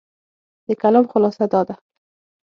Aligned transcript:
د 0.67 0.67
کلام 0.81 1.05
خلاصه 1.11 1.45
دا 1.53 1.61
ده، 1.67 1.75